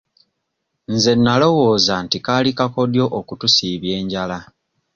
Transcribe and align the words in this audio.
Nze 0.93 1.11
nnalowooza 1.17 1.93
nti 2.05 2.17
kaali 2.25 2.51
kakodyo 2.57 3.05
okutusiibya 3.19 3.93
enjala. 4.01 4.37